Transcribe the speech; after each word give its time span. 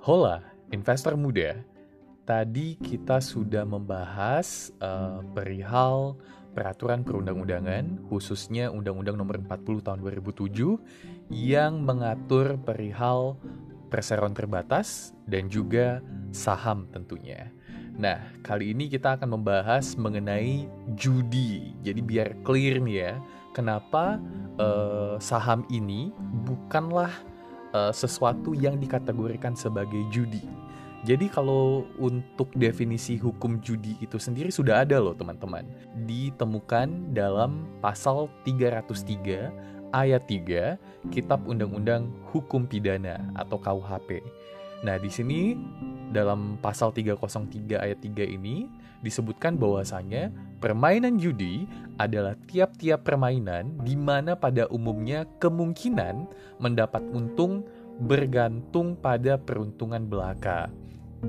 Hola, 0.00 0.40
investor 0.72 1.12
muda. 1.12 1.60
Tadi 2.24 2.80
kita 2.80 3.20
sudah 3.20 3.68
membahas 3.68 4.72
uh, 4.80 5.20
perihal 5.36 6.16
peraturan 6.56 7.04
perundang-undangan, 7.04 8.08
khususnya 8.08 8.72
Undang-Undang 8.72 9.20
Nomor 9.20 9.44
40 9.44 9.84
Tahun 9.84 10.00
2007 10.00 10.80
yang 11.28 11.84
mengatur 11.84 12.56
perihal 12.64 13.36
perseroan 13.92 14.32
terbatas 14.32 15.12
dan 15.28 15.52
juga 15.52 16.00
saham 16.32 16.88
tentunya. 16.96 17.52
Nah, 18.00 18.24
kali 18.40 18.72
ini 18.72 18.88
kita 18.88 19.20
akan 19.20 19.36
membahas 19.36 20.00
mengenai 20.00 20.64
judi. 20.96 21.76
Jadi 21.84 22.00
biar 22.00 22.40
clear 22.40 22.80
nih 22.80 22.96
ya, 23.04 23.12
kenapa 23.52 24.16
uh, 24.56 25.20
saham 25.20 25.68
ini 25.68 26.08
bukanlah 26.48 27.12
uh, 27.74 27.92
sesuatu 27.94 28.54
yang 28.56 28.78
dikategorikan 28.78 29.54
sebagai 29.54 30.00
judi. 30.10 30.42
Jadi 31.00 31.32
kalau 31.32 31.88
untuk 31.96 32.52
definisi 32.52 33.16
hukum 33.16 33.64
judi 33.64 33.96
itu 34.04 34.20
sendiri 34.20 34.52
sudah 34.52 34.84
ada 34.84 35.00
loh 35.00 35.16
teman-teman. 35.16 35.64
Ditemukan 36.04 37.16
dalam 37.16 37.64
pasal 37.80 38.28
303 38.44 39.96
ayat 39.96 40.22
3 40.28 40.76
Kitab 41.08 41.40
Undang-Undang 41.48 42.12
Hukum 42.28 42.68
Pidana 42.68 43.32
atau 43.32 43.56
KUHP. 43.56 44.20
Nah, 44.80 44.96
di 44.96 45.12
sini 45.12 45.52
dalam 46.10 46.56
pasal 46.56 46.90
303 46.96 47.76
ayat 47.76 48.00
3 48.00 48.24
ini 48.24 48.64
disebutkan 49.00 49.56
bahwasanya 49.56 50.32
permainan 50.60 51.16
judi 51.16 51.68
adalah 51.96 52.36
tiap-tiap 52.48 53.04
permainan 53.04 53.76
di 53.84 53.96
mana 53.96 54.36
pada 54.36 54.68
umumnya 54.72 55.24
kemungkinan 55.40 56.28
mendapat 56.60 57.04
untung 57.12 57.64
bergantung 58.00 58.96
pada 58.96 59.36
peruntungan 59.36 60.08
belaka. 60.08 60.72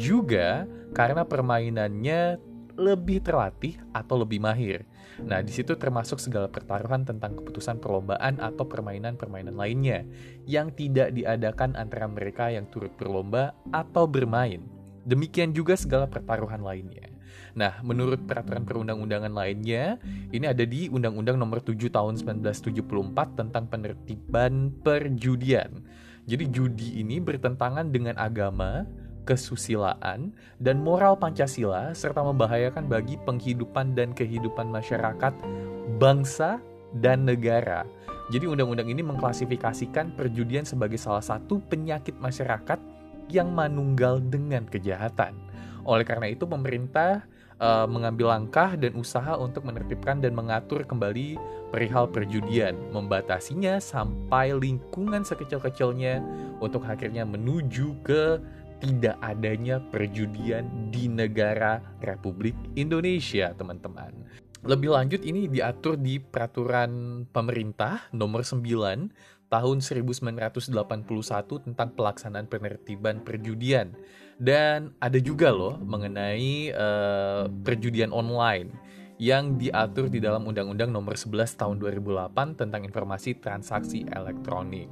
Juga 0.00 0.64
karena 0.96 1.28
permainannya 1.28 2.40
lebih 2.74 3.22
terlatih 3.22 3.78
atau 3.94 4.22
lebih 4.22 4.42
mahir. 4.42 4.82
Nah, 5.22 5.38
di 5.40 5.54
situ 5.54 5.78
termasuk 5.78 6.18
segala 6.18 6.50
pertaruhan 6.50 7.06
tentang 7.06 7.38
keputusan 7.38 7.78
perlombaan 7.78 8.42
atau 8.42 8.66
permainan-permainan 8.66 9.54
lainnya 9.54 10.02
yang 10.44 10.74
tidak 10.74 11.14
diadakan 11.14 11.78
antara 11.78 12.10
mereka 12.10 12.50
yang 12.50 12.66
turut 12.70 12.90
berlomba 12.98 13.54
atau 13.70 14.10
bermain. 14.10 14.66
Demikian 15.06 15.54
juga 15.54 15.78
segala 15.78 16.10
pertaruhan 16.10 16.64
lainnya. 16.64 17.14
Nah, 17.54 17.78
menurut 17.86 18.26
peraturan 18.26 18.66
perundang-undangan 18.66 19.30
lainnya, 19.30 20.02
ini 20.34 20.42
ada 20.50 20.66
di 20.66 20.90
Undang-Undang 20.90 21.38
Nomor 21.38 21.62
7 21.62 21.86
Tahun 21.86 22.14
1974 22.18 23.38
tentang 23.38 23.70
penertiban 23.70 24.74
perjudian. 24.82 25.86
Jadi 26.24 26.44
judi 26.50 26.98
ini 26.98 27.22
bertentangan 27.22 27.94
dengan 27.94 28.18
agama, 28.18 28.82
kesusilaan, 29.24 30.32
dan 30.60 30.76
moral 30.80 31.16
Pancasila 31.16 31.92
serta 31.96 32.20
membahayakan 32.22 32.86
bagi 32.86 33.18
penghidupan 33.24 33.96
dan 33.96 34.12
kehidupan 34.12 34.68
masyarakat, 34.70 35.32
bangsa, 35.96 36.60
dan 37.02 37.26
negara. 37.26 37.82
Jadi 38.32 38.48
undang-undang 38.48 38.88
ini 38.88 39.04
mengklasifikasikan 39.04 40.16
perjudian 40.16 40.64
sebagai 40.64 40.96
salah 40.96 41.20
satu 41.20 41.60
penyakit 41.68 42.16
masyarakat 42.16 42.80
yang 43.28 43.52
manunggal 43.52 44.20
dengan 44.20 44.64
kejahatan. 44.64 45.36
Oleh 45.84 46.08
karena 46.08 46.32
itu 46.32 46.48
pemerintah 46.48 47.28
uh, 47.60 47.84
mengambil 47.84 48.32
langkah 48.32 48.72
dan 48.80 48.96
usaha 48.96 49.36
untuk 49.36 49.68
menertibkan 49.68 50.24
dan 50.24 50.32
mengatur 50.32 50.88
kembali 50.88 51.36
perihal 51.68 52.08
perjudian, 52.08 52.78
membatasinya 52.94 53.76
sampai 53.82 54.56
lingkungan 54.56 55.26
sekecil-kecilnya 55.26 56.22
untuk 56.62 56.86
akhirnya 56.88 57.26
menuju 57.28 57.98
ke 58.06 58.40
tidak 58.84 59.16
adanya 59.24 59.80
perjudian 59.80 60.92
di 60.92 61.08
negara 61.08 61.80
Republik 62.04 62.52
Indonesia, 62.76 63.56
teman-teman. 63.56 64.12
Lebih 64.60 64.92
lanjut 64.92 65.24
ini 65.24 65.48
diatur 65.48 65.96
di 65.96 66.20
peraturan 66.20 67.24
pemerintah 67.32 68.12
nomor 68.12 68.44
9 68.44 68.60
tahun 69.48 69.76
1981 69.80 71.64
tentang 71.64 71.88
pelaksanaan 71.96 72.48
penertiban 72.48 73.24
perjudian 73.24 73.92
dan 74.36 74.92
ada 75.00 75.20
juga 75.20 75.52
loh 75.52 75.80
mengenai 75.80 76.72
uh, 76.72 77.44
perjudian 77.64 78.12
online 78.12 78.72
yang 79.16 79.56
diatur 79.56 80.10
di 80.10 80.18
dalam 80.18 80.42
Undang-Undang 80.44 80.90
Nomor 80.90 81.14
11 81.14 81.54
Tahun 81.54 81.76
2008 81.78 82.58
tentang 82.58 82.82
informasi 82.82 83.38
transaksi 83.38 84.02
elektronik. 84.10 84.90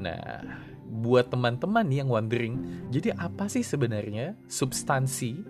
Nah, 0.00 0.40
buat 0.88 1.28
teman-teman 1.28 1.86
yang 1.92 2.08
wondering, 2.08 2.88
jadi 2.88 3.12
apa 3.20 3.46
sih 3.46 3.60
sebenarnya 3.60 4.34
substansi 4.48 5.44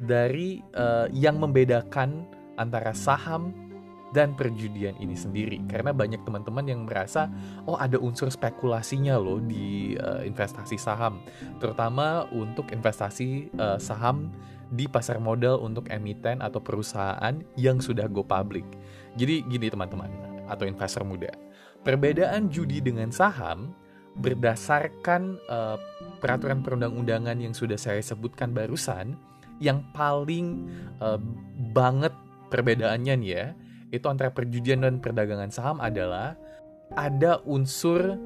dari 0.00 0.64
uh, 0.74 1.06
yang 1.12 1.36
membedakan 1.36 2.24
antara 2.56 2.96
saham 2.96 3.52
dan 4.16 4.32
perjudian 4.32 4.96
ini 4.96 5.12
sendiri? 5.12 5.60
Karena 5.68 5.92
banyak 5.92 6.24
teman-teman 6.24 6.64
yang 6.64 6.80
merasa 6.88 7.28
oh 7.68 7.76
ada 7.76 8.00
unsur 8.00 8.32
spekulasinya 8.32 9.20
loh 9.20 9.38
di 9.38 9.94
uh, 10.00 10.24
investasi 10.24 10.80
saham. 10.80 11.20
Terutama 11.60 12.24
untuk 12.32 12.72
investasi 12.72 13.52
uh, 13.60 13.76
saham 13.76 14.32
di 14.68 14.84
pasar 14.84 15.16
modal 15.16 15.60
untuk 15.64 15.88
emiten 15.88 16.44
atau 16.44 16.60
perusahaan 16.60 17.36
yang 17.56 17.80
sudah 17.80 18.08
go 18.08 18.24
public. 18.24 18.64
Jadi 19.16 19.44
gini 19.48 19.68
teman-teman 19.68 20.12
atau 20.48 20.64
investor 20.64 21.04
muda. 21.04 21.32
Perbedaan 21.84 22.50
judi 22.52 22.82
dengan 22.82 23.08
saham 23.08 23.72
berdasarkan 24.18 25.38
uh, 25.46 25.78
peraturan 26.18 26.62
perundang-undangan 26.66 27.38
yang 27.38 27.54
sudah 27.54 27.78
saya 27.78 28.02
sebutkan 28.02 28.50
barusan 28.50 29.14
yang 29.58 29.82
paling 29.94 30.66
uh, 30.98 31.18
banget 31.74 32.14
perbedaannya 32.50 33.14
nih 33.18 33.30
ya 33.30 33.46
itu 33.88 34.06
antara 34.06 34.28
perjudian 34.34 34.84
dan 34.84 35.00
perdagangan 35.00 35.48
saham 35.48 35.80
adalah 35.80 36.36
ada 36.96 37.40
unsur 37.44 38.16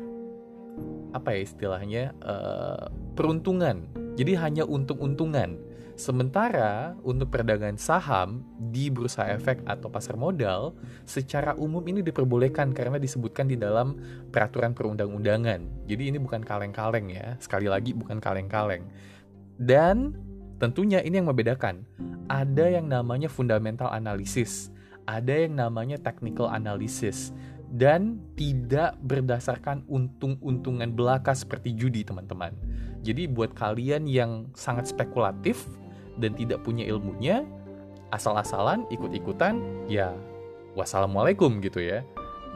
apa 1.12 1.28
ya 1.36 1.40
istilahnya 1.44 2.04
uh, 2.24 2.88
peruntungan. 3.14 3.86
Jadi 4.16 4.32
hanya 4.36 4.64
untung-untungan. 4.64 5.60
Sementara 6.02 6.98
untuk 7.06 7.30
perdagangan 7.30 7.78
saham 7.78 8.42
di 8.58 8.90
bursa 8.90 9.30
efek 9.30 9.62
atau 9.70 9.86
pasar 9.86 10.18
modal 10.18 10.74
secara 11.06 11.54
umum 11.54 11.78
ini 11.86 12.02
diperbolehkan 12.02 12.74
karena 12.74 12.98
disebutkan 12.98 13.46
di 13.46 13.54
dalam 13.54 13.94
peraturan 14.34 14.74
perundang-undangan. 14.74 15.86
Jadi 15.86 16.10
ini 16.10 16.18
bukan 16.18 16.42
kaleng-kaleng 16.42 17.06
ya. 17.06 17.38
Sekali 17.38 17.70
lagi 17.70 17.94
bukan 17.94 18.18
kaleng-kaleng. 18.18 18.82
Dan 19.62 20.18
tentunya 20.58 20.98
ini 21.06 21.22
yang 21.22 21.30
membedakan. 21.30 21.86
Ada 22.26 22.82
yang 22.82 22.90
namanya 22.90 23.30
fundamental 23.30 23.86
analysis 23.94 24.74
ada 25.06 25.34
yang 25.34 25.58
namanya 25.58 25.98
technical 25.98 26.46
analysis 26.50 27.34
dan 27.72 28.20
tidak 28.36 29.00
berdasarkan 29.00 29.82
untung-untungan 29.88 30.92
belaka 30.92 31.32
seperti 31.32 31.72
judi 31.72 32.04
teman-teman. 32.04 32.52
Jadi 33.02 33.26
buat 33.26 33.56
kalian 33.56 34.06
yang 34.06 34.52
sangat 34.52 34.92
spekulatif 34.92 35.64
dan 36.18 36.36
tidak 36.36 36.64
punya 36.64 36.84
ilmunya, 36.88 37.44
asal-asalan 38.12 38.84
ikut-ikutan, 38.92 39.60
ya 39.88 40.12
wassalamualaikum 40.76 41.60
gitu 41.64 41.80
ya. 41.80 42.04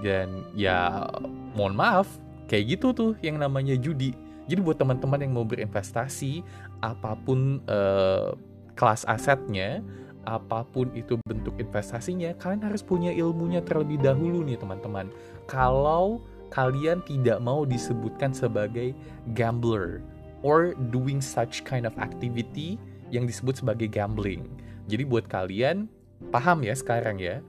Dan 0.04 0.44
ya 0.52 1.08
mohon 1.56 1.72
maaf, 1.72 2.08
kayak 2.50 2.76
gitu 2.76 2.92
tuh 2.92 3.12
yang 3.24 3.40
namanya 3.40 3.76
judi. 3.76 4.12
Jadi 4.46 4.60
buat 4.62 4.78
teman-teman 4.78 5.24
yang 5.24 5.32
mau 5.34 5.42
berinvestasi, 5.42 6.44
apa 6.84 7.18
pun 7.26 7.58
uh, 7.66 8.36
kelas 8.78 9.02
asetnya, 9.08 9.82
apa 10.26 10.62
pun 10.68 10.92
itu 10.94 11.18
bentuk 11.26 11.56
investasinya, 11.58 12.34
kalian 12.38 12.62
harus 12.62 12.82
punya 12.82 13.10
ilmunya 13.10 13.62
terlebih 13.62 13.98
dahulu 13.98 14.44
nih 14.46 14.58
teman-teman. 14.60 15.10
Kalau 15.50 16.22
kalian 16.50 17.02
tidak 17.02 17.42
mau 17.42 17.66
disebutkan 17.66 18.30
sebagai 18.30 18.94
gambler 19.34 20.02
or 20.46 20.78
doing 20.94 21.18
such 21.18 21.66
kind 21.66 21.86
of 21.88 21.94
activity 21.98 22.78
yang 23.10 23.24
disebut 23.24 23.62
sebagai 23.62 23.86
gambling. 23.90 24.46
Jadi 24.86 25.02
buat 25.02 25.26
kalian 25.26 25.90
paham 26.30 26.64
ya 26.64 26.74
sekarang 26.74 27.18
ya, 27.20 27.42